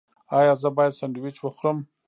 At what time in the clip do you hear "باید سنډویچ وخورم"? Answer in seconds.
0.77-1.77